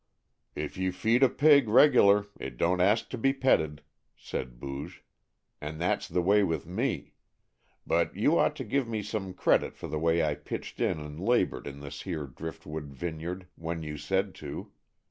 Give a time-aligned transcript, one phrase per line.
[0.55, 3.83] "If you feed a pig regular it don't ask to be petted,"
[4.17, 5.03] said Booge,
[5.61, 7.13] "and that's the way with me,
[7.85, 11.19] but you ought to give me some credit for the way I pitched in and
[11.19, 14.71] labored in this here driftwood vineyard when you said to.